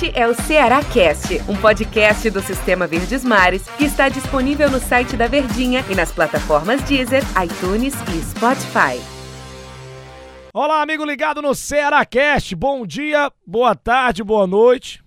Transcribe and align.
Este 0.00 0.16
é 0.16 0.28
o 0.28 0.32
Ceará 0.32 0.80
Cast, 0.84 1.42
um 1.48 1.56
podcast 1.56 2.30
do 2.30 2.40
Sistema 2.40 2.86
Verdes 2.86 3.24
Mares 3.24 3.68
que 3.76 3.82
está 3.82 4.08
disponível 4.08 4.70
no 4.70 4.78
site 4.78 5.16
da 5.16 5.26
Verdinha 5.26 5.84
e 5.90 5.94
nas 5.96 6.12
plataformas 6.12 6.80
Deezer, 6.84 7.24
iTunes 7.44 7.94
e 8.14 8.22
Spotify. 8.22 9.02
Olá, 10.54 10.82
amigo 10.82 11.04
ligado 11.04 11.42
no 11.42 11.52
Ceará 11.52 12.06
Cast. 12.06 12.54
Bom 12.54 12.86
dia, 12.86 13.32
boa 13.44 13.74
tarde, 13.74 14.22
boa 14.22 14.46
noite. 14.46 15.02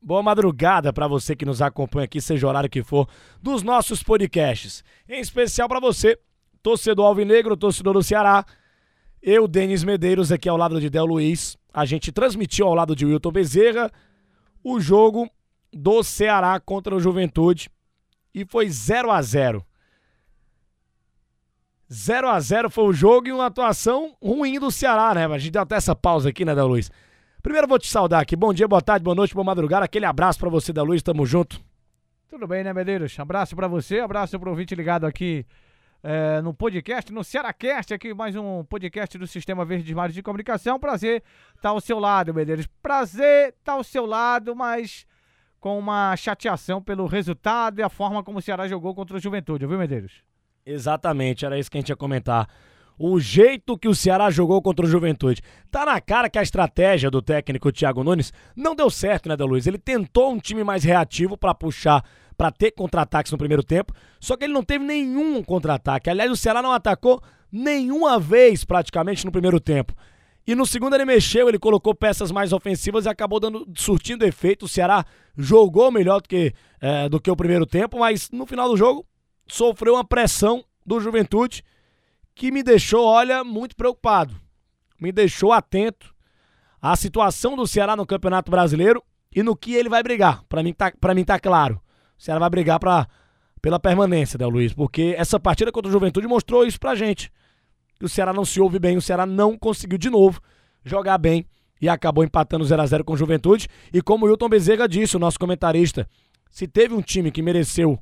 Boa 0.00 0.22
madrugada 0.22 0.92
para 0.92 1.08
você 1.08 1.34
que 1.34 1.44
nos 1.44 1.60
acompanha 1.60 2.04
aqui, 2.04 2.20
seja 2.20 2.46
o 2.46 2.48
horário 2.48 2.70
que 2.70 2.84
for, 2.84 3.08
dos 3.42 3.64
nossos 3.64 4.00
podcasts. 4.00 4.84
Em 5.08 5.20
especial 5.20 5.68
para 5.68 5.80
você, 5.80 6.16
torcedor 6.62 7.06
alvinegro, 7.06 7.56
torcedor 7.56 7.94
do 7.94 8.02
Ceará. 8.02 8.44
Eu, 9.20 9.48
Denis 9.48 9.82
Medeiros, 9.82 10.30
aqui 10.30 10.48
ao 10.48 10.56
lado 10.56 10.80
de 10.80 10.88
Del 10.88 11.04
Luiz. 11.04 11.58
A 11.74 11.84
gente 11.84 12.12
transmitiu 12.12 12.68
ao 12.68 12.76
lado 12.76 12.94
de 12.94 13.04
Wilton 13.04 13.32
Bezerra 13.32 13.90
o 14.68 14.80
jogo 14.80 15.30
do 15.72 16.02
Ceará 16.02 16.58
contra 16.58 16.92
o 16.92 16.98
Juventude 16.98 17.70
e 18.34 18.44
foi 18.44 18.68
0 18.68 19.12
a 19.12 19.22
0 19.22 19.64
0 21.92 22.28
a 22.28 22.40
0 22.40 22.68
foi 22.68 22.84
o 22.84 22.92
jogo 22.92 23.28
e 23.28 23.32
uma 23.32 23.46
atuação 23.46 24.16
ruim 24.20 24.58
do 24.58 24.72
Ceará, 24.72 25.14
né? 25.14 25.24
A 25.24 25.38
gente 25.38 25.52
deu 25.52 25.62
até 25.62 25.76
essa 25.76 25.94
pausa 25.94 26.30
aqui, 26.30 26.44
né, 26.44 26.52
Del 26.52 26.66
Luiz? 26.66 26.90
Primeiro 27.40 27.68
vou 27.68 27.78
te 27.78 27.88
saudar 27.88 28.20
aqui. 28.20 28.34
Bom 28.34 28.52
dia, 28.52 28.66
boa 28.66 28.82
tarde, 28.82 29.04
boa 29.04 29.14
noite, 29.14 29.34
boa 29.34 29.44
madrugada. 29.44 29.84
Aquele 29.84 30.04
abraço 30.04 30.40
para 30.40 30.50
você, 30.50 30.72
Del 30.72 30.84
Luiz. 30.84 31.00
Tamo 31.00 31.24
junto. 31.24 31.60
Tudo 32.28 32.48
bem, 32.48 32.64
né, 32.64 32.72
Medeiros? 32.72 33.16
Abraço 33.20 33.54
para 33.54 33.68
você, 33.68 34.00
abraço 34.00 34.36
pro 34.36 34.50
ouvinte 34.50 34.74
ligado 34.74 35.06
aqui 35.06 35.46
é, 36.02 36.40
no 36.40 36.54
podcast, 36.54 37.12
no 37.12 37.24
Cearacast, 37.24 37.92
aqui 37.92 38.14
mais 38.14 38.36
um 38.36 38.64
podcast 38.64 39.16
do 39.18 39.26
Sistema 39.26 39.64
Verde 39.64 39.94
Mares 39.94 40.14
de 40.14 40.22
Comunicação. 40.22 40.78
Prazer 40.78 41.22
estar 41.48 41.62
tá 41.62 41.68
ao 41.70 41.80
seu 41.80 41.98
lado, 41.98 42.32
Medeiros. 42.32 42.66
Prazer 42.82 43.48
estar 43.48 43.60
tá 43.64 43.72
ao 43.72 43.84
seu 43.84 44.06
lado, 44.06 44.54
mas 44.54 45.06
com 45.60 45.78
uma 45.78 46.16
chateação 46.16 46.80
pelo 46.80 47.06
resultado 47.06 47.80
e 47.80 47.82
a 47.82 47.88
forma 47.88 48.22
como 48.22 48.38
o 48.38 48.42
Ceará 48.42 48.68
jogou 48.68 48.94
contra 48.94 49.16
o 49.16 49.20
Juventude, 49.20 49.66
viu, 49.66 49.78
Medeiros? 49.78 50.22
Exatamente, 50.64 51.44
era 51.44 51.58
isso 51.58 51.70
que 51.70 51.76
a 51.76 51.80
gente 51.80 51.88
ia 51.90 51.96
comentar. 51.96 52.48
O 52.98 53.20
jeito 53.20 53.76
que 53.76 53.88
o 53.88 53.94
Ceará 53.94 54.30
jogou 54.30 54.62
contra 54.62 54.86
o 54.86 54.88
Juventude. 54.88 55.42
Tá 55.70 55.84
na 55.84 56.00
cara 56.00 56.30
que 56.30 56.38
a 56.38 56.42
estratégia 56.42 57.10
do 57.10 57.20
técnico 57.20 57.70
Thiago 57.70 58.02
Nunes 58.02 58.32
não 58.54 58.74
deu 58.74 58.88
certo, 58.88 59.28
né, 59.28 59.36
da 59.36 59.44
Luiz? 59.44 59.66
Ele 59.66 59.76
tentou 59.76 60.32
um 60.32 60.38
time 60.38 60.64
mais 60.64 60.82
reativo 60.82 61.36
para 61.36 61.54
puxar, 61.54 62.02
para 62.36 62.50
ter 62.50 62.72
contra-ataques 62.72 63.32
no 63.32 63.38
primeiro 63.38 63.62
tempo, 63.62 63.92
só 64.20 64.36
que 64.36 64.44
ele 64.44 64.52
não 64.52 64.62
teve 64.62 64.84
nenhum 64.84 65.42
contra-ataque. 65.42 66.10
Aliás, 66.10 66.30
o 66.30 66.36
Ceará 66.36 66.60
não 66.60 66.72
atacou 66.72 67.22
nenhuma 67.50 68.18
vez 68.18 68.64
praticamente 68.64 69.24
no 69.24 69.32
primeiro 69.32 69.58
tempo. 69.58 69.94
E 70.46 70.54
no 70.54 70.64
segundo 70.64 70.94
ele 70.94 71.04
mexeu, 71.04 71.48
ele 71.48 71.58
colocou 71.58 71.94
peças 71.94 72.30
mais 72.30 72.52
ofensivas 72.52 73.04
e 73.04 73.08
acabou 73.08 73.40
dando, 73.40 73.66
surtindo 73.76 74.24
efeito. 74.24 74.66
O 74.66 74.68
Ceará 74.68 75.04
jogou 75.36 75.90
melhor 75.90 76.20
do 76.20 76.28
que, 76.28 76.52
é, 76.80 77.08
do 77.08 77.20
que 77.20 77.30
o 77.30 77.36
primeiro 77.36 77.66
tempo, 77.66 77.98
mas 77.98 78.30
no 78.30 78.46
final 78.46 78.68
do 78.68 78.76
jogo 78.76 79.04
sofreu 79.46 79.94
uma 79.94 80.04
pressão 80.04 80.64
do 80.84 81.00
Juventude 81.00 81.64
que 82.32 82.52
me 82.52 82.62
deixou, 82.62 83.04
olha, 83.04 83.42
muito 83.42 83.74
preocupado. 83.74 84.36
Me 85.00 85.10
deixou 85.10 85.52
atento 85.52 86.14
à 86.80 86.94
situação 86.94 87.56
do 87.56 87.66
Ceará 87.66 87.96
no 87.96 88.06
Campeonato 88.06 88.50
Brasileiro 88.50 89.02
e 89.34 89.42
no 89.42 89.56
que 89.56 89.74
ele 89.74 89.88
vai 89.88 90.02
brigar. 90.02 90.44
Para 90.48 90.62
mim 90.62 90.72
tá, 90.72 90.92
mim 91.14 91.24
tá 91.24 91.40
claro. 91.40 91.80
O 92.18 92.22
Ceará 92.22 92.40
vai 92.40 92.50
brigar 92.50 92.78
pra, 92.78 93.06
pela 93.60 93.78
permanência, 93.78 94.38
Del 94.38 94.48
Luiz, 94.48 94.72
porque 94.72 95.14
essa 95.18 95.38
partida 95.38 95.72
contra 95.72 95.88
o 95.88 95.92
Juventude 95.92 96.26
mostrou 96.26 96.64
isso 96.66 96.78
pra 96.78 96.94
gente. 96.94 97.32
Que 97.98 98.04
o 98.04 98.08
Ceará 98.08 98.32
não 98.32 98.44
se 98.44 98.60
ouve 98.60 98.78
bem, 98.78 98.96
o 98.96 99.02
Ceará 99.02 99.26
não 99.26 99.56
conseguiu 99.56 99.98
de 99.98 100.10
novo 100.10 100.40
jogar 100.84 101.18
bem 101.18 101.46
e 101.80 101.88
acabou 101.88 102.24
empatando 102.24 102.64
0 102.64 102.82
a 102.82 102.86
0 102.86 103.04
com 103.04 103.12
o 103.12 103.16
Juventude. 103.16 103.68
E 103.92 104.00
como 104.00 104.26
o 104.26 104.28
Wilton 104.28 104.48
Bezerra 104.48 104.88
disse, 104.88 105.16
o 105.16 105.18
nosso 105.18 105.38
comentarista, 105.38 106.08
se 106.50 106.66
teve 106.66 106.94
um 106.94 107.02
time 107.02 107.30
que 107.30 107.42
mereceu 107.42 107.98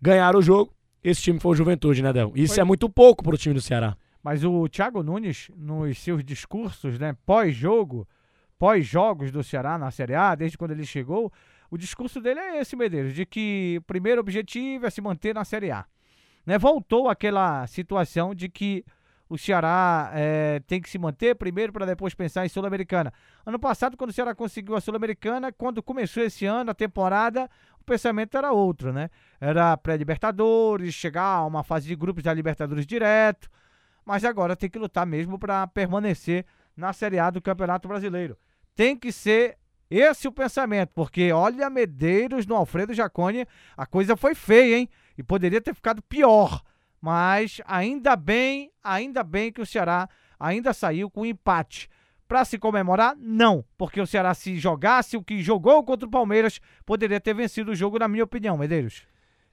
ganhar 0.00 0.36
o 0.36 0.42
jogo, 0.42 0.72
esse 1.02 1.22
time 1.22 1.40
foi 1.40 1.52
o 1.52 1.54
Juventude, 1.54 2.02
né, 2.02 2.12
Del? 2.12 2.32
Isso 2.34 2.54
foi. 2.54 2.62
é 2.62 2.64
muito 2.64 2.88
pouco 2.88 3.22
pro 3.22 3.36
time 3.36 3.54
do 3.54 3.60
Ceará. 3.60 3.96
Mas 4.22 4.44
o 4.44 4.68
Thiago 4.68 5.02
Nunes, 5.02 5.50
nos 5.56 5.98
seus 5.98 6.24
discursos, 6.24 6.98
né, 6.98 7.16
pós-jogo, 7.24 8.06
pós-jogos 8.58 9.30
do 9.30 9.42
Ceará 9.42 9.78
na 9.78 9.90
Série 9.90 10.14
A, 10.14 10.34
desde 10.34 10.58
quando 10.58 10.72
ele 10.72 10.84
chegou, 10.84 11.32
o 11.70 11.76
discurso 11.76 12.20
dele 12.20 12.40
é 12.40 12.60
esse, 12.60 12.76
Medeiros, 12.76 13.14
de 13.14 13.26
que 13.26 13.76
o 13.78 13.82
primeiro 13.82 14.20
objetivo 14.20 14.86
é 14.86 14.90
se 14.90 15.00
manter 15.00 15.34
na 15.34 15.44
Série 15.44 15.70
A. 15.70 15.84
Né, 16.46 16.56
voltou 16.58 17.08
aquela 17.08 17.66
situação 17.66 18.34
de 18.34 18.48
que 18.48 18.84
o 19.28 19.36
Ceará 19.36 20.10
é, 20.14 20.60
tem 20.66 20.80
que 20.80 20.88
se 20.88 20.98
manter 20.98 21.34
primeiro 21.34 21.72
para 21.72 21.84
depois 21.84 22.14
pensar 22.14 22.46
em 22.46 22.48
Sul-Americana. 22.48 23.12
Ano 23.44 23.58
passado, 23.58 23.96
quando 23.96 24.10
o 24.10 24.12
Ceará 24.12 24.34
conseguiu 24.34 24.74
a 24.74 24.80
Sul-Americana, 24.80 25.52
quando 25.52 25.82
começou 25.82 26.22
esse 26.22 26.46
ano, 26.46 26.70
a 26.70 26.74
temporada, 26.74 27.50
o 27.78 27.84
pensamento 27.84 28.38
era 28.38 28.52
outro, 28.52 28.92
né? 28.92 29.10
Era 29.38 29.76
pré-Libertadores, 29.76 30.94
chegar 30.94 31.24
a 31.24 31.46
uma 31.46 31.62
fase 31.62 31.86
de 31.86 31.94
grupos 31.94 32.22
da 32.24 32.32
Libertadores 32.32 32.86
direto, 32.86 33.50
mas 34.04 34.24
agora 34.24 34.56
tem 34.56 34.70
que 34.70 34.78
lutar 34.78 35.04
mesmo 35.04 35.38
para 35.38 35.66
permanecer 35.66 36.46
na 36.74 36.94
Série 36.94 37.18
A 37.18 37.28
do 37.28 37.42
Campeonato 37.42 37.86
Brasileiro. 37.86 38.38
Tem 38.74 38.96
que 38.96 39.12
ser 39.12 39.58
esse 39.90 40.28
o 40.28 40.32
pensamento, 40.32 40.90
porque 40.94 41.32
olha 41.32 41.70
Medeiros 41.70 42.46
no 42.46 42.54
Alfredo 42.54 42.92
Jaconi, 42.92 43.46
a 43.76 43.86
coisa 43.86 44.16
foi 44.16 44.34
feia, 44.34 44.78
hein? 44.78 44.88
E 45.16 45.22
poderia 45.22 45.60
ter 45.60 45.74
ficado 45.74 46.02
pior. 46.02 46.62
Mas 47.00 47.60
ainda 47.64 48.16
bem, 48.16 48.70
ainda 48.82 49.22
bem 49.22 49.52
que 49.52 49.60
o 49.60 49.66
Ceará 49.66 50.08
ainda 50.38 50.72
saiu 50.72 51.10
com 51.10 51.24
empate. 51.24 51.88
Para 52.26 52.44
se 52.44 52.58
comemorar, 52.58 53.16
não, 53.16 53.64
porque 53.78 54.00
o 54.00 54.06
Ceará 54.06 54.34
se 54.34 54.58
jogasse 54.58 55.16
o 55.16 55.22
que 55.22 55.42
jogou 55.42 55.82
contra 55.82 56.06
o 56.06 56.10
Palmeiras, 56.10 56.60
poderia 56.84 57.18
ter 57.18 57.32
vencido 57.32 57.72
o 57.72 57.74
jogo, 57.74 57.98
na 57.98 58.06
minha 58.06 58.24
opinião, 58.24 58.58
Medeiros. 58.58 59.04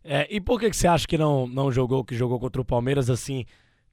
É, 0.03 0.27
e 0.29 0.41
por 0.41 0.59
que, 0.59 0.69
que 0.69 0.75
você 0.75 0.87
acha 0.87 1.07
que 1.07 1.17
não, 1.17 1.47
não 1.47 1.71
jogou 1.71 2.01
o 2.01 2.03
que 2.03 2.13
jogou 2.13 2.37
contra 2.37 2.61
o 2.61 2.65
Palmeiras 2.65 3.09
assim, 3.09 3.45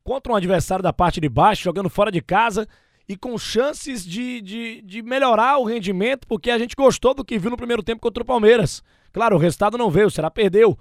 contra 0.02 0.32
um 0.32 0.36
adversário 0.36 0.82
da 0.82 0.92
parte 0.92 1.20
de 1.20 1.28
baixo, 1.28 1.62
jogando 1.62 1.88
fora 1.88 2.10
de 2.10 2.20
casa 2.20 2.66
e 3.08 3.16
com 3.16 3.36
chances 3.36 4.04
de, 4.04 4.40
de, 4.40 4.82
de 4.82 5.02
melhorar 5.02 5.58
o 5.58 5.64
rendimento, 5.64 6.26
porque 6.26 6.50
a 6.50 6.58
gente 6.58 6.74
gostou 6.76 7.14
do 7.14 7.24
que 7.24 7.38
viu 7.38 7.50
no 7.50 7.56
primeiro 7.56 7.82
tempo 7.82 8.00
contra 8.00 8.22
o 8.22 8.26
Palmeiras. 8.26 8.82
Claro, 9.12 9.36
o 9.36 9.38
resultado 9.38 9.76
não 9.76 9.90
veio, 9.90 10.06
o 10.06 10.10
Ceará 10.10 10.30
perdeu. 10.30 10.78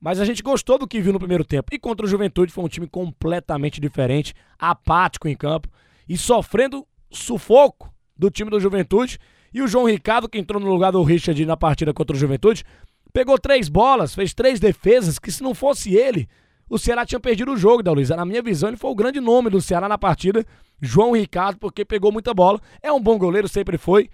Mas 0.00 0.20
a 0.20 0.24
gente 0.24 0.42
gostou 0.42 0.78
do 0.78 0.86
que 0.86 1.00
viu 1.00 1.12
no 1.12 1.18
primeiro 1.18 1.44
tempo. 1.44 1.68
E 1.72 1.78
contra 1.78 2.06
o 2.06 2.08
Juventude 2.08 2.52
foi 2.52 2.64
um 2.64 2.68
time 2.68 2.86
completamente 2.86 3.80
diferente, 3.80 4.34
apático 4.58 5.28
em 5.28 5.34
campo 5.34 5.68
e 6.08 6.16
sofrendo 6.16 6.86
sufoco 7.10 7.92
do 8.16 8.30
time 8.30 8.50
do 8.50 8.60
Juventude. 8.60 9.18
E 9.52 9.62
o 9.62 9.68
João 9.68 9.86
Ricardo, 9.86 10.28
que 10.28 10.38
entrou 10.38 10.60
no 10.60 10.70
lugar 10.70 10.92
do 10.92 11.02
Richard 11.02 11.44
na 11.44 11.56
partida 11.56 11.92
contra 11.92 12.14
o 12.14 12.18
Juventude, 12.18 12.64
pegou 13.12 13.38
três 13.38 13.68
bolas, 13.68 14.14
fez 14.14 14.34
três 14.34 14.60
defesas, 14.60 15.18
que 15.18 15.32
se 15.32 15.42
não 15.42 15.54
fosse 15.54 15.94
ele, 15.94 16.28
o 16.68 16.78
Ceará 16.78 17.06
tinha 17.06 17.20
perdido 17.20 17.52
o 17.52 17.56
jogo, 17.56 17.82
da 17.82 17.92
Luiza. 17.92 18.16
Na 18.16 18.24
minha 18.24 18.42
visão, 18.42 18.68
ele 18.68 18.76
foi 18.76 18.90
o 18.90 18.94
grande 18.94 19.20
nome 19.20 19.50
do 19.50 19.60
Ceará 19.60 19.88
na 19.88 19.96
partida, 19.96 20.44
João 20.80 21.12
Ricardo, 21.12 21.58
porque 21.58 21.84
pegou 21.84 22.10
muita 22.10 22.34
bola. 22.34 22.60
É 22.82 22.92
um 22.92 23.00
bom 23.00 23.16
goleiro, 23.18 23.48
sempre 23.48 23.78
foi. 23.78 24.10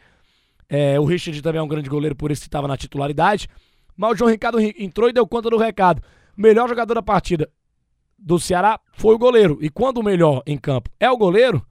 É, 0.68 0.98
o 0.98 1.04
Richard 1.04 1.40
também 1.42 1.58
é 1.58 1.62
um 1.62 1.68
grande 1.68 1.88
goleiro, 1.88 2.14
por 2.14 2.30
isso 2.30 2.42
que 2.42 2.48
estava 2.48 2.68
na 2.68 2.76
titularidade. 2.76 3.48
Mas 3.96 4.12
o 4.12 4.16
João 4.16 4.30
Ricardo 4.30 4.58
entrou 4.60 5.08
e 5.08 5.12
deu 5.12 5.26
conta 5.26 5.50
do 5.50 5.56
recado. 5.56 6.02
melhor 6.36 6.68
jogador 6.68 6.94
da 6.94 7.02
partida 7.02 7.50
do 8.18 8.38
Ceará 8.38 8.78
foi 8.92 9.14
o 9.14 9.18
goleiro. 9.18 9.58
E 9.60 9.68
quando 9.68 9.98
o 9.98 10.02
melhor 10.02 10.42
em 10.46 10.56
campo 10.56 10.90
é 10.98 11.10
o 11.10 11.16
goleiro, 11.16 11.64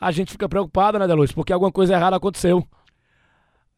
a 0.00 0.10
gente 0.10 0.32
fica 0.32 0.48
preocupado, 0.48 0.98
né, 0.98 1.06
Deluz? 1.06 1.30
Porque 1.30 1.52
alguma 1.52 1.70
coisa 1.70 1.94
errada 1.94 2.16
aconteceu. 2.16 2.66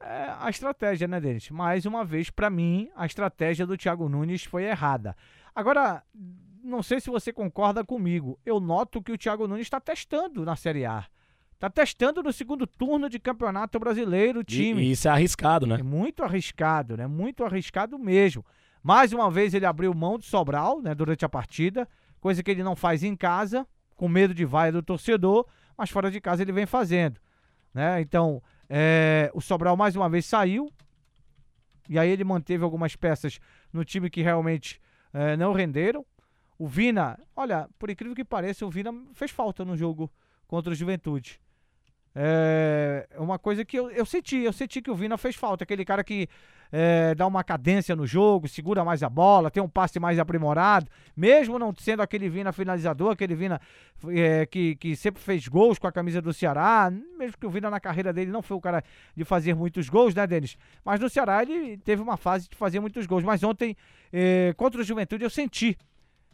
É 0.01 0.33
a 0.41 0.51
estratégia, 0.51 1.07
né, 1.07 1.21
Denis? 1.21 1.51
Mais 1.51 1.87
uma 1.87 2.05
vez, 2.05 2.29
para 2.31 2.51
mim, 2.51 2.89
a 2.97 3.07
estratégia 3.07 3.67
do 3.67 3.77
Thiago 3.77 4.09
Nunes 4.09 4.45
foi 4.45 4.65
errada. 4.65 5.17
Agora, 5.55 6.03
não 6.63 6.83
sei 6.83 7.01
se 7.01 7.11
você 7.11 7.33
concorda 7.33 7.85
comigo. 7.85 8.39
Eu 8.45 8.61
noto 8.61 9.03
que 9.03 9.13
o 9.13 9.19
Thiago 9.19 9.47
Nunes 9.47 9.67
está 9.67 9.81
testando 9.81 10.45
na 10.45 10.57
Série 10.57 10.85
A. 10.85 11.05
Tá 11.59 11.71
testando 11.71 12.23
no 12.23 12.33
segundo 12.33 12.67
turno 12.67 13.09
de 13.09 13.21
Campeonato 13.21 13.79
Brasileiro 13.79 14.41
o 14.41 14.45
time. 14.45 14.83
E, 14.83 14.89
e 14.89 14.91
isso 14.93 15.07
é 15.07 15.11
arriscado, 15.11 15.67
né? 15.67 15.77
É 15.79 15.83
muito 15.83 16.25
arriscado, 16.25 16.97
né? 16.97 17.07
Muito 17.07 17.45
arriscado 17.45 17.99
mesmo. 17.99 18.45
Mais 18.83 19.13
uma 19.13 19.31
vez 19.31 19.55
ele 19.55 19.65
abriu 19.65 19.95
mão 19.95 20.19
de 20.19 20.25
Sobral, 20.25 20.83
né, 20.83 20.93
durante 20.93 21.25
a 21.25 21.29
partida, 21.29 21.89
coisa 22.21 22.43
que 22.43 22.51
ele 22.51 22.65
não 22.65 22.75
faz 22.75 23.05
em 23.05 23.15
casa, 23.15 23.67
com 23.97 24.09
medo 24.09 24.35
de 24.35 24.45
vaia 24.45 24.73
do 24.73 24.83
torcedor, 24.83 25.47
mas 25.79 25.89
fora 25.89 26.11
de 26.11 26.21
casa 26.21 26.43
ele 26.43 26.51
vem 26.51 26.67
fazendo, 26.67 27.21
né? 27.73 28.01
Então, 28.01 28.43
é, 28.69 29.31
o 29.35 29.41
Sobral 29.41 29.77
mais 29.77 29.95
uma 29.95 30.09
vez 30.09 30.27
saiu, 30.27 30.69
e 31.89 31.97
aí 31.97 32.11
ele 32.11 32.25
manteve 32.25 32.65
algumas 32.65 32.97
peças 32.97 33.39
no 33.73 33.85
time 33.85 34.11
que 34.11 34.21
realmente 34.21 34.81
é, 35.13 35.37
não 35.37 35.53
renderam. 35.53 36.05
O 36.59 36.67
Vina, 36.67 37.19
olha, 37.35 37.69
por 37.79 37.91
incrível 37.91 38.15
que 38.15 38.25
pareça, 38.25 38.65
o 38.65 38.71
Vina 38.71 38.93
fez 39.15 39.31
falta 39.31 39.65
no 39.65 39.77
jogo 39.77 40.11
contra 40.47 40.73
o 40.73 40.75
Juventude. 40.77 41.41
É 42.15 43.07
uma 43.17 43.39
coisa 43.39 43.65
que 43.65 43.79
eu, 43.79 43.91
eu 43.91 44.05
senti, 44.05 44.37
eu 44.39 44.53
senti 44.53 44.83
que 44.83 44.91
o 44.91 44.95
Vina 44.95 45.17
fez 45.17 45.35
falta. 45.35 45.65
Aquele 45.65 45.85
cara 45.85 46.05
que 46.05 46.29
é, 46.73 47.15
dá 47.15 47.27
uma 47.27 47.45
cadência 47.45 47.95
no 47.95 48.07
jogo, 48.07 48.49
segura 48.49 48.85
mais 48.85 49.03
a 49.03 49.09
bola, 49.09 49.51
tem 49.51 49.63
um 49.63 49.69
passe 49.69 50.01
mais 50.01 50.19
aprimorado, 50.19 50.87
mesmo 51.15 51.59
não 51.59 51.75
sendo 51.79 52.01
aquele 52.01 52.31
Vina 52.31 52.51
finalizador, 52.51 53.13
aquele 53.13 53.35
Vina 53.35 53.61
é, 54.09 54.47
que, 54.47 54.75
que 54.77 54.97
sempre 54.97 55.23
fez 55.23 55.47
gols 55.47 55.79
com 55.79 55.87
a 55.87 55.93
camisa 55.93 56.23
do 56.23 56.33
Ceará, 56.33 56.91
mesmo 57.19 57.37
que 57.39 57.47
o 57.47 57.51
Vina 57.51 57.69
na 57.69 57.79
carreira 57.79 58.13
dele 58.13 58.31
não 58.31 58.41
foi 58.41 58.57
o 58.57 58.61
cara 58.61 58.83
de 59.15 59.25
fazer 59.25 59.55
muitos 59.55 59.91
gols, 59.91 60.15
né, 60.15 60.27
Denis? 60.27 60.57
Mas 60.83 60.99
no 60.99 61.11
Ceará 61.11 61.43
ele 61.43 61.77
teve 61.77 62.01
uma 62.01 62.17
fase 62.17 62.49
de 62.49 62.57
fazer 62.57 62.81
muitos 62.81 63.07
gols, 63.07 63.23
mas 63.23 63.43
ontem, 63.43 63.77
é, 64.11 64.55
contra 64.57 64.81
o 64.81 64.85
Juventude, 64.85 65.25
eu 65.25 65.31
senti 65.31 65.77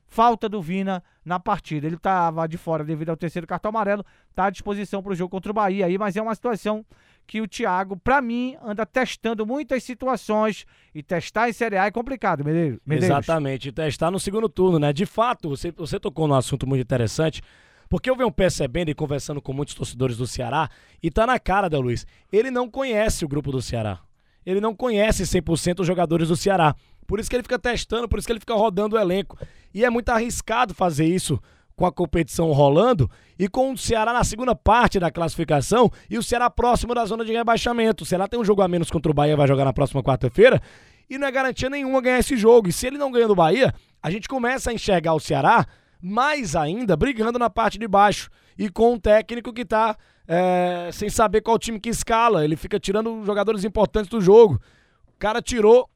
falta 0.07 0.49
do 0.49 0.63
Vina 0.63 1.03
na 1.29 1.39
partida. 1.39 1.87
Ele 1.87 1.97
estava 1.97 2.49
de 2.49 2.57
fora 2.57 2.83
devido 2.83 3.11
ao 3.11 3.17
terceiro 3.17 3.47
cartão 3.47 3.69
amarelo, 3.69 4.05
está 4.31 4.47
à 4.47 4.51
disposição 4.51 5.03
para 5.03 5.13
o 5.13 5.15
jogo 5.15 5.31
contra 5.31 5.51
o 5.53 5.55
Bahia 5.55 5.87
aí, 5.87 5.97
mas 5.97 6.17
é 6.17 6.23
uma 6.23 6.35
situação 6.35 6.85
que 7.27 7.43
o 7.43 7.47
Thiago, 7.47 7.97
para 7.97 8.23
mim, 8.23 8.57
anda 8.65 8.87
testando 8.87 9.47
muitas 9.47 9.85
situações 9.85 10.65
e 10.95 11.03
testar 11.03 11.49
em 11.49 11.53
Série 11.53 11.77
A 11.77 11.85
é 11.85 11.91
complicado, 11.91 12.43
Medeiros. 12.43 12.81
Exatamente, 12.89 13.71
testar 13.71 14.11
no 14.11 14.19
segundo 14.19 14.49
turno, 14.49 14.79
né? 14.79 14.93
De 14.93 15.05
fato, 15.05 15.51
você, 15.51 15.71
você 15.71 16.01
tocou 16.01 16.27
num 16.27 16.35
assunto 16.35 16.67
muito 16.67 16.81
interessante, 16.81 17.43
porque 17.87 18.09
eu 18.09 18.17
venho 18.17 18.33
percebendo 18.33 18.91
e 18.91 18.95
conversando 18.95 19.43
com 19.43 19.53
muitos 19.53 19.75
torcedores 19.75 20.17
do 20.17 20.27
Ceará, 20.27 20.71
e 21.03 21.11
tá 21.11 21.27
na 21.27 21.39
cara, 21.39 21.69
da 21.69 21.79
Luiz, 21.79 22.07
ele 22.33 22.51
não 22.51 22.71
conhece 22.71 23.27
o 23.27 23.29
grupo 23.29 23.53
do 23.53 23.61
Ceará. 23.61 24.01
Ele 24.49 24.63
não 24.63 24.75
conhece 24.75 25.25
100% 25.25 25.81
os 25.81 25.87
jogadores 25.87 26.29
do 26.29 26.37
Ceará. 26.37 26.75
Por 27.07 27.21
isso 27.21 27.29
que 27.29 27.37
ele 27.37 27.43
fica 27.43 27.59
testando, 27.59 28.09
por 28.09 28.19
isso 28.19 28.27
que 28.27 28.33
ele 28.33 28.41
fica 28.41 28.55
rodando 28.55 28.97
o 28.97 28.99
elenco. 28.99 29.37
E 29.75 29.85
é 29.85 29.91
muito 29.91 30.09
arriscado 30.09 30.73
fazer 30.73 31.05
isso 31.05 31.39
com 31.77 31.85
a 31.85 31.93
competição 31.93 32.51
rolando 32.51 33.11
e 33.39 33.47
com 33.47 33.73
o 33.75 33.77
Ceará 33.77 34.11
na 34.11 34.25
segunda 34.25 34.55
parte 34.55 34.99
da 34.99 35.11
classificação 35.11 35.93
e 36.09 36.17
o 36.17 36.23
Ceará 36.23 36.49
próximo 36.49 36.95
da 36.95 37.05
zona 37.05 37.27
de 37.27 37.33
rebaixamento. 37.33 38.05
O 38.05 38.07
Ceará 38.07 38.27
tem 38.27 38.41
um 38.41 38.45
jogo 38.45 38.63
a 38.63 38.69
menos 38.69 38.91
contra 38.91 39.13
o 39.13 39.15
Bahia, 39.15 39.37
vai 39.37 39.47
jogar 39.47 39.67
na 39.67 39.73
próxima 39.75 40.03
quarta-feira 40.03 40.63
e 41.11 41.19
não 41.19 41.27
é 41.27 41.31
garantia 41.31 41.69
nenhuma 41.69 42.01
ganhar 42.01 42.19
esse 42.19 42.35
jogo. 42.35 42.71
E 42.71 42.73
se 42.73 42.87
ele 42.87 42.97
não 42.97 43.13
ganha 43.13 43.29
do 43.29 43.35
Bahia, 43.35 43.75
a 44.03 44.11
gente 44.11 44.27
começa 44.27 44.71
a 44.71 44.73
enxergar 44.73 45.13
o 45.13 45.21
Ceará 45.21 45.67
mais 46.01 46.55
ainda 46.55 46.97
brigando 46.97 47.39
na 47.39 47.51
parte 47.51 47.79
de 47.79 47.89
baixo 47.89 48.31
e 48.57 48.69
com 48.69 48.95
um 48.95 48.99
técnico 48.99 49.53
que 49.53 49.65
tá 49.65 49.97
é, 50.27 50.91
sem 50.93 51.09
saber 51.09 51.41
qual 51.41 51.59
time 51.59 51.81
que 51.81 51.89
escala. 51.89 52.45
Ele 52.45 52.57
fica 52.57 52.79
tirando 52.79 53.25
jogadores 53.25 53.65
importantes 53.65 54.11
do 54.11 54.21
jogo. 54.21 54.61
O 55.07 55.19
cara 55.19 55.41
tirou 55.43 55.89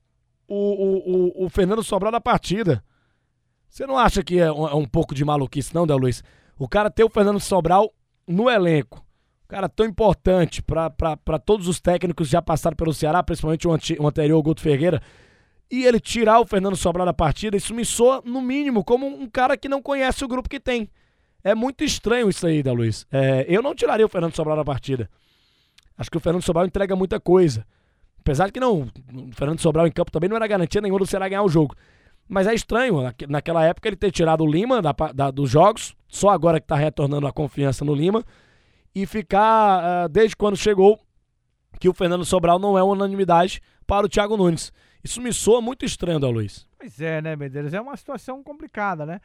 o, 0.49 0.56
o, 0.56 1.43
o, 1.43 1.46
o 1.46 1.49
Fernando 1.49 1.82
Sobral 1.82 2.10
da 2.10 2.20
partida. 2.20 2.82
Você 3.69 3.87
não 3.87 3.96
acha 3.96 4.22
que 4.22 4.38
é 4.38 4.52
um, 4.52 4.69
é 4.69 4.75
um 4.75 4.87
pouco 4.87 5.14
de 5.14 5.25
maluquice, 5.25 5.75
não, 5.75 5.87
Del 5.87 5.96
Luiz? 5.96 6.22
O 6.58 6.69
cara 6.69 6.90
ter 6.90 7.04
o 7.04 7.08
Fernando 7.08 7.40
Sobral 7.40 7.93
no 8.26 8.50
elenco. 8.50 9.04
Cara 9.49 9.69
tão 9.69 9.84
importante 9.84 10.62
para 10.62 11.38
todos 11.38 11.69
os 11.69 11.78
técnicos 11.78 12.26
já 12.28 12.40
passaram 12.40 12.75
pelo 12.75 12.94
Ceará, 12.94 13.22
principalmente 13.22 13.69
o, 13.69 13.70
o 13.70 14.06
anterior, 14.06 14.43
Guto 14.43 14.62
Ferreira. 14.62 15.02
E 15.73 15.87
ele 15.87 15.99
tirar 15.99 16.39
o 16.39 16.47
Fernando 16.47 16.77
Sobral 16.77 17.07
da 17.07 17.15
partida, 17.15 17.57
isso 17.57 17.73
me 17.73 17.83
soa, 17.83 18.23
no 18.27 18.43
mínimo, 18.43 18.85
como 18.85 19.07
um 19.07 19.27
cara 19.27 19.57
que 19.57 19.71
não 19.71 19.81
conhece 19.81 20.23
o 20.23 20.29
grupo 20.29 20.47
que 20.47 20.61
tem. 20.61 20.87
É 21.43 21.55
muito 21.55 21.83
estranho 21.83 22.29
isso 22.29 22.47
aí, 22.47 22.63
Del 22.63 22.75
Luiz. 22.75 23.07
É, 23.11 23.47
eu 23.49 23.63
não 23.63 23.75
tiraria 23.75 24.05
o 24.05 24.09
Fernando 24.09 24.37
Sobral 24.37 24.55
da 24.55 24.67
partida. 24.67 25.09
Acho 25.97 26.11
que 26.11 26.19
o 26.19 26.21
Fernando 26.21 26.43
Sobral 26.43 26.67
entrega 26.67 26.95
muita 26.95 27.19
coisa. 27.19 27.67
Apesar 28.21 28.47
de 28.47 28.53
que 28.53 28.61
não, 28.61 28.83
o 28.83 29.33
Fernando 29.33 29.61
Sobral 29.61 29.87
em 29.87 29.91
campo 29.91 30.13
também 30.13 30.29
não 30.29 30.37
era 30.37 30.47
garantia 30.47 30.79
nenhuma 30.79 30.99
do 31.01 31.07
Ceará 31.07 31.27
ganhar 31.27 31.43
o 31.43 31.49
jogo. 31.49 31.75
Mas 32.29 32.47
é 32.47 32.53
estranho, 32.53 33.11
naquela 33.27 33.65
época, 33.65 33.89
ele 33.89 33.97
ter 33.97 34.11
tirado 34.11 34.45
o 34.45 34.47
Lima 34.47 34.83
da, 34.83 34.93
da, 35.15 35.31
dos 35.31 35.49
jogos, 35.49 35.97
só 36.07 36.29
agora 36.29 36.61
que 36.61 36.65
está 36.65 36.77
retornando 36.77 37.27
a 37.27 37.33
confiança 37.33 37.83
no 37.83 37.95
Lima, 37.95 38.23
e 38.95 39.07
ficar, 39.07 40.05
uh, 40.05 40.09
desde 40.11 40.37
quando 40.37 40.55
chegou, 40.55 41.01
que 41.81 41.89
o 41.89 41.95
Fernando 41.95 42.27
Sobral 42.27 42.59
não 42.59 42.77
é 42.77 42.83
unanimidade 42.83 43.63
para 43.87 44.05
o 44.05 44.09
Thiago 44.09 44.37
Nunes. 44.37 44.71
Isso 45.02 45.20
me 45.20 45.32
soa 45.32 45.60
muito 45.60 45.84
estranho, 45.84 46.20
da 46.20 46.28
Luiz. 46.28 46.69
Pois 46.78 47.00
é, 47.00 47.20
né, 47.20 47.34
Medeiros? 47.34 47.75
É 47.75 47.81
uma 47.81 47.96
situação 47.96 48.43
complicada, 48.43 49.04
né? 49.04 49.20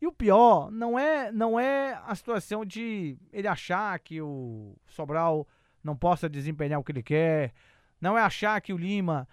E 0.00 0.06
o 0.06 0.12
pior 0.12 0.70
não 0.70 0.98
é, 0.98 1.32
não 1.32 1.58
é 1.58 1.98
a 2.06 2.14
situação 2.14 2.64
de 2.64 3.16
ele 3.32 3.48
achar 3.48 3.98
que 3.98 4.20
o 4.20 4.76
Sobral 4.86 5.48
não 5.82 5.96
possa 5.96 6.28
desempenhar 6.28 6.78
o 6.78 6.84
que 6.84 6.92
ele 6.92 7.02
quer, 7.02 7.52
não 8.00 8.16
é 8.16 8.22
achar 8.22 8.60
que 8.60 8.72
o 8.72 8.76
Lima 8.76 9.26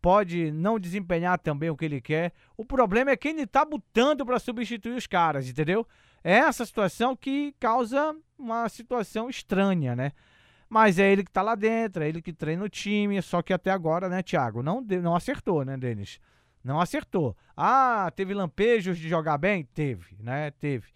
pode 0.00 0.52
não 0.52 0.78
desempenhar 0.78 1.38
também 1.38 1.70
o 1.70 1.76
que 1.76 1.84
ele 1.84 2.00
quer. 2.00 2.32
O 2.56 2.64
problema 2.64 3.10
é 3.10 3.16
quem 3.16 3.32
ele 3.32 3.46
tá 3.46 3.64
botando 3.64 4.24
para 4.24 4.38
substituir 4.38 4.96
os 4.96 5.06
caras, 5.06 5.48
entendeu? 5.48 5.86
É 6.22 6.34
essa 6.34 6.64
situação 6.64 7.16
que 7.16 7.54
causa 7.58 8.16
uma 8.38 8.68
situação 8.68 9.28
estranha, 9.28 9.96
né? 9.96 10.12
Mas 10.68 10.98
é 10.98 11.10
ele 11.10 11.24
que 11.24 11.30
tá 11.30 11.40
lá 11.40 11.54
dentro, 11.54 12.02
é 12.02 12.08
ele 12.08 12.20
que 12.20 12.32
treina 12.32 12.62
o 12.62 12.68
time, 12.68 13.20
só 13.22 13.40
que 13.40 13.52
até 13.52 13.70
agora, 13.70 14.08
né, 14.08 14.22
Thiago, 14.22 14.62
não, 14.62 14.80
não 14.80 15.14
acertou, 15.14 15.64
né, 15.64 15.76
Denis? 15.76 16.20
Não 16.62 16.80
acertou. 16.80 17.36
Ah, 17.56 18.12
teve 18.14 18.34
lampejos 18.34 18.98
de 18.98 19.08
jogar 19.08 19.38
bem? 19.38 19.64
Teve, 19.64 20.16
né? 20.20 20.50
Teve. 20.50 20.88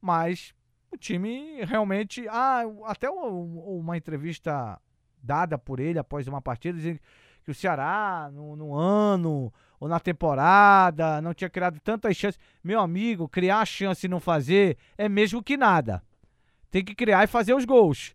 Mas 0.00 0.54
o 0.90 0.96
time 0.96 1.62
realmente. 1.64 2.26
Ah, 2.28 2.62
até 2.84 3.10
uma 3.10 3.96
entrevista 3.96 4.80
dada 5.22 5.58
por 5.58 5.80
ele 5.80 5.98
após 5.98 6.26
uma 6.26 6.40
partida, 6.40 6.78
dizendo 6.78 7.00
que 7.44 7.50
o 7.50 7.54
Ceará, 7.54 8.30
no, 8.32 8.56
no, 8.56 8.74
ano 8.74 9.52
ou 9.80 9.88
na 9.88 10.00
temporada, 10.00 11.20
não 11.20 11.34
tinha 11.34 11.50
criado 11.50 11.78
tantas 11.80 12.16
chances. 12.16 12.40
Meu 12.62 12.80
amigo, 12.80 13.28
criar 13.28 13.64
chance 13.66 14.06
e 14.06 14.08
não 14.08 14.20
fazer 14.20 14.76
é 14.96 15.08
mesmo 15.08 15.42
que 15.42 15.56
nada. 15.56 16.02
Tem 16.70 16.84
que 16.84 16.94
criar 16.94 17.24
e 17.24 17.26
fazer 17.26 17.54
os 17.54 17.64
gols. 17.64 18.14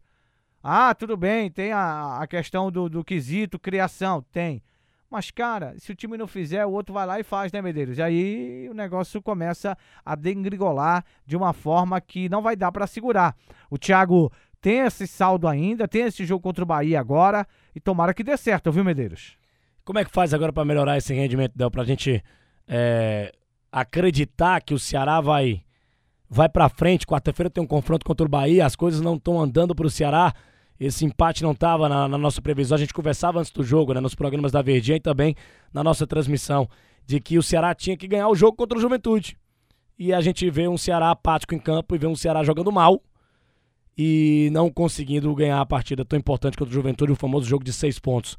Ah, 0.63 0.95
tudo 0.95 1.17
bem, 1.17 1.51
tem 1.51 1.73
a, 1.73 2.19
a 2.21 2.25
questão 2.25 2.71
do, 2.71 2.87
do 2.87 3.03
quesito 3.03 3.59
criação, 3.59 4.21
tem. 4.31 4.63
Mas, 5.11 5.29
cara, 5.29 5.75
se 5.77 5.91
o 5.91 5.95
time 5.95 6.17
não 6.17 6.25
fizer, 6.25 6.65
o 6.65 6.71
outro 6.71 6.93
vai 6.93 7.05
lá 7.05 7.19
e 7.19 7.23
faz, 7.23 7.51
né, 7.51 7.61
Medeiros? 7.61 7.97
E 7.97 8.01
aí 8.01 8.67
o 8.69 8.73
negócio 8.73 9.21
começa 9.21 9.77
a 10.03 10.15
dengrigolar 10.15 11.03
de 11.25 11.35
uma 11.35 11.53
forma 11.53 11.99
que 11.99 12.29
não 12.29 12.41
vai 12.41 12.55
dar 12.55 12.71
para 12.71 12.87
segurar. 12.87 13.35
O 13.69 13.77
Thiago 13.77 14.31
tem 14.61 14.79
esse 14.79 15.05
saldo 15.05 15.47
ainda, 15.47 15.87
tem 15.87 16.03
esse 16.03 16.25
jogo 16.25 16.41
contra 16.41 16.63
o 16.63 16.65
Bahia 16.65 16.99
agora 16.99 17.45
e 17.75 17.79
tomara 17.79 18.13
que 18.13 18.23
dê 18.23 18.35
certo, 18.37 18.71
viu, 18.71 18.83
Medeiros? 18.83 19.37
Como 19.83 19.99
é 19.99 20.05
que 20.05 20.11
faz 20.11 20.33
agora 20.33 20.53
para 20.53 20.63
melhorar 20.63 20.97
esse 20.97 21.13
rendimento, 21.13 21.51
Del, 21.55 21.69
pra 21.69 21.83
gente 21.83 22.23
é, 22.67 23.33
acreditar 23.69 24.61
que 24.61 24.73
o 24.73 24.79
Ceará 24.79 25.19
vai 25.19 25.61
vai 26.29 26.47
para 26.47 26.69
frente? 26.69 27.05
Quarta-feira 27.05 27.49
tem 27.49 27.61
um 27.61 27.67
confronto 27.67 28.05
contra 28.05 28.25
o 28.25 28.29
Bahia, 28.29 28.65
as 28.65 28.75
coisas 28.75 29.01
não 29.01 29.15
estão 29.15 29.39
andando 29.39 29.75
pro 29.75 29.89
Ceará. 29.89 30.33
Esse 30.79 31.05
empate 31.05 31.43
não 31.43 31.51
estava 31.51 31.87
na, 31.87 32.07
na, 32.07 32.17
nossa 32.17 32.41
previsão. 32.41 32.75
A 32.75 32.79
gente 32.79 32.93
conversava 32.93 33.39
antes 33.39 33.51
do 33.51 33.63
jogo, 33.63 33.93
né, 33.93 33.99
nos 33.99 34.15
programas 34.15 34.51
da 34.51 34.61
Verdinha 34.61 34.97
e 34.97 34.99
também 34.99 35.35
na 35.73 35.83
nossa 35.83 36.05
transmissão, 36.05 36.67
de 37.05 37.19
que 37.19 37.37
o 37.37 37.43
Ceará 37.43 37.73
tinha 37.73 37.95
que 37.95 38.07
ganhar 38.07 38.27
o 38.27 38.35
jogo 38.35 38.57
contra 38.57 38.77
o 38.77 38.81
Juventude. 38.81 39.37
E 39.97 40.11
a 40.11 40.21
gente 40.21 40.49
vê 40.49 40.67
um 40.67 40.77
Ceará 40.77 41.11
apático 41.11 41.53
em 41.53 41.59
campo 41.59 41.95
e 41.95 41.97
vê 41.97 42.07
um 42.07 42.15
Ceará 42.15 42.43
jogando 42.43 42.71
mal 42.71 43.01
e 43.97 44.49
não 44.51 44.71
conseguindo 44.71 45.33
ganhar 45.35 45.61
a 45.61 45.65
partida 45.65 46.03
tão 46.03 46.17
importante 46.17 46.57
contra 46.57 46.71
o 46.71 46.73
Juventude, 46.73 47.11
o 47.11 47.15
famoso 47.15 47.47
jogo 47.47 47.63
de 47.63 47.71
seis 47.71 47.99
pontos. 47.99 48.37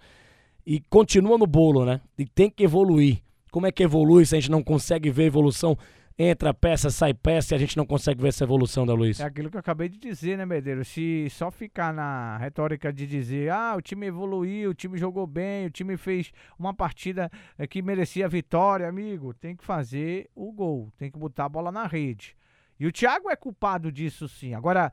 E 0.67 0.81
continua 0.91 1.39
no 1.39 1.47
bolo, 1.47 1.85
né? 1.85 2.01
E 2.19 2.25
tem 2.25 2.51
que 2.51 2.65
evoluir. 2.65 3.19
Como 3.51 3.67
é 3.67 3.73
que 3.73 3.83
evolui 3.83 4.27
se 4.27 4.35
a 4.35 4.41
gente 4.41 4.51
não 4.51 4.63
consegue 4.63 5.11
ver 5.11 5.25
evolução? 5.25 5.79
Entra 6.17 6.55
peça, 6.55 6.91
sai 6.91 7.13
peça 7.13 7.55
e 7.55 7.57
a 7.57 7.59
gente 7.59 7.77
não 7.77 7.85
consegue 7.85 8.23
ver 8.23 8.29
essa 8.29 8.45
evolução 8.45 8.87
da 8.87 8.95
Luiz. 8.95 9.19
É 9.19 9.25
aquilo 9.25 9.51
que 9.51 9.57
eu 9.57 9.61
acabei 9.61 9.89
de 9.89 9.99
dizer, 9.99 10.39
né, 10.39 10.47
Medeiros? 10.47 10.87
Se 10.87 11.29
só 11.29 11.51
ficar 11.51 11.93
na 11.93 12.37
retórica 12.39 12.93
de 12.93 13.05
dizer, 13.05 13.51
ah, 13.51 13.75
o 13.77 13.83
time 13.83 14.07
evoluiu, 14.07 14.71
o 14.71 14.75
time 14.75 14.97
jogou 14.97 15.27
bem, 15.27 15.67
o 15.67 15.71
time 15.71 15.97
fez 15.97 16.31
uma 16.57 16.73
partida 16.73 17.29
eh, 17.59 17.67
que 17.67 17.83
merecia 17.83 18.29
vitória, 18.29 18.89
amigo, 18.89 19.35
tem 19.35 19.57
que 19.57 19.65
fazer 19.65 20.31
o 20.37 20.53
gol, 20.53 20.93
tem 20.97 21.11
que 21.11 21.19
botar 21.19 21.47
a 21.47 21.49
bola 21.49 21.73
na 21.73 21.85
rede. 21.85 22.37
E 22.79 22.87
o 22.87 22.93
Thiago 22.93 23.29
é 23.29 23.35
culpado 23.35 23.91
disso 23.91 24.29
sim. 24.29 24.55
Agora, 24.55 24.93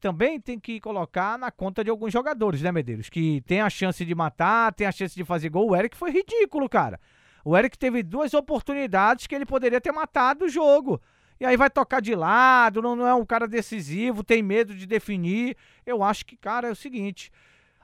também 0.00 0.40
tem 0.40 0.58
que 0.58 0.80
colocar 0.80 1.38
na 1.38 1.52
conta 1.52 1.84
de 1.84 1.90
alguns 1.90 2.12
jogadores, 2.12 2.62
né, 2.62 2.72
Medeiros? 2.72 3.08
Que 3.08 3.40
tem 3.42 3.60
a 3.60 3.70
chance 3.70 4.04
de 4.04 4.14
matar, 4.14 4.74
tem 4.74 4.88
a 4.88 4.92
chance 4.92 5.14
de 5.14 5.24
fazer 5.24 5.50
gol. 5.50 5.70
O 5.70 5.76
Eric 5.76 5.96
foi 5.96 6.10
ridículo, 6.10 6.68
cara. 6.68 6.98
O 7.48 7.56
Eric 7.56 7.78
teve 7.78 8.02
duas 8.02 8.34
oportunidades 8.34 9.26
que 9.26 9.34
ele 9.34 9.46
poderia 9.46 9.80
ter 9.80 9.90
matado 9.90 10.44
o 10.44 10.48
jogo. 10.50 11.00
E 11.40 11.46
aí 11.46 11.56
vai 11.56 11.70
tocar 11.70 12.02
de 12.02 12.14
lado, 12.14 12.82
não, 12.82 12.94
não 12.94 13.06
é 13.06 13.14
um 13.14 13.24
cara 13.24 13.48
decisivo, 13.48 14.22
tem 14.22 14.42
medo 14.42 14.74
de 14.74 14.86
definir. 14.86 15.56
Eu 15.86 16.02
acho 16.02 16.26
que, 16.26 16.36
cara, 16.36 16.68
é 16.68 16.70
o 16.70 16.76
seguinte: 16.76 17.32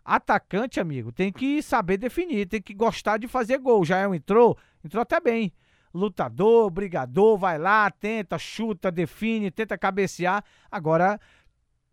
atacante, 0.04 0.80
amigo, 0.80 1.10
tem 1.10 1.32
que 1.32 1.62
saber 1.62 1.96
definir, 1.96 2.46
tem 2.46 2.60
que 2.60 2.74
gostar 2.74 3.16
de 3.16 3.26
fazer 3.26 3.56
gol. 3.56 3.86
Já 3.86 3.96
é 3.96 4.06
um 4.06 4.14
entrou, 4.14 4.54
entrou 4.84 5.00
até 5.00 5.18
bem. 5.18 5.50
Lutador, 5.94 6.70
brigador, 6.70 7.38
vai 7.38 7.56
lá, 7.56 7.90
tenta, 7.90 8.36
chuta, 8.36 8.92
define, 8.92 9.50
tenta 9.50 9.78
cabecear. 9.78 10.44
Agora 10.70 11.18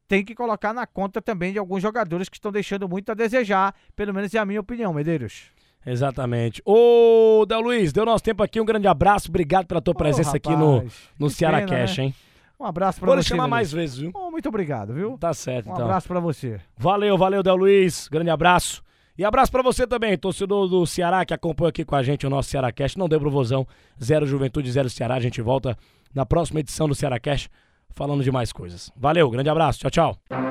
tem 0.10 0.25
que 0.25 0.36
colocar 0.36 0.74
na 0.74 0.86
conta 0.86 1.22
também 1.22 1.54
de 1.54 1.60
alguns 1.60 1.82
jogadores 1.82 2.28
que 2.28 2.36
estão 2.36 2.51
deixando 2.51 2.90
muito 2.90 3.10
a 3.13 3.16
desejar, 3.16 3.74
pelo 3.96 4.13
menos 4.13 4.36
é 4.36 4.40
a 4.40 4.46
minha 4.46 4.60
opinião, 4.60 4.94
Medeiros. 4.94 5.54
Exatamente. 5.86 6.62
Ô, 6.66 7.46
Del 7.48 7.62
Luiz, 7.62 7.92
deu 7.92 8.06
nosso 8.06 8.24
tempo 8.24 8.44
aqui, 8.44 8.60
um 8.62 8.66
grande 8.66 8.88
abraço, 8.88 9.30
obrigado 9.30 9.66
pela 9.66 9.82
tua 9.82 9.96
presença 9.96 10.38
aqui 10.38 10.56
no, 10.56 10.84
no 11.18 11.30
Ceará 11.30 11.60
pena, 11.60 11.70
Cash, 11.70 11.98
né? 11.98 12.04
hein? 12.06 12.16
Um 12.60 12.66
abraço 12.66 13.00
pra 13.00 13.08
Vou 13.08 13.16
você. 13.16 13.30
Vou 13.30 13.38
chamar 13.38 13.48
mais 13.48 13.72
vezes, 13.72 13.98
viu? 13.98 14.12
Oh, 14.14 14.30
muito 14.30 14.48
obrigado, 14.48 14.94
viu? 14.94 15.18
Tá 15.18 15.34
certo, 15.34 15.68
um 15.68 15.74
então. 15.74 15.84
Um 15.84 15.88
abraço 15.88 16.08
pra 16.08 16.20
você. 16.20 16.60
Valeu, 16.78 17.18
valeu, 17.18 17.42
Del 17.42 17.56
Luiz. 17.56 18.08
Grande 18.08 18.30
abraço. 18.30 18.84
E 19.18 19.26
abraço 19.26 19.52
para 19.52 19.64
você 19.64 19.86
também, 19.88 20.18
torcedor 20.18 20.68
do 20.68 20.86
Ceará 20.86 21.26
que 21.26 21.34
acompanha 21.34 21.70
aqui 21.70 21.84
com 21.84 21.96
a 21.96 22.04
gente 22.04 22.26
o 22.26 22.30
nosso 22.30 22.50
Ceará 22.50 22.72
Cast. 22.72 22.98
Não 22.98 23.10
deu 23.10 23.20
pro 23.20 23.32
vozão, 23.32 23.68
zero 24.02 24.26
Juventude, 24.26 24.72
zero 24.72 24.90
Ceará. 24.90 25.16
A 25.16 25.20
gente 25.20 25.42
volta 25.42 25.76
na 26.14 26.26
próxima 26.26 26.60
edição 26.60 26.88
do 26.88 26.96
Ceará 26.96 27.20
Cast 27.20 27.50
falando 27.94 28.24
de 28.24 28.32
mais 28.32 28.54
coisas. 28.54 28.92
Valeu, 28.96 29.30
grande 29.30 29.50
abraço, 29.50 29.80
tchau, 29.80 29.90
tchau. 30.30 30.50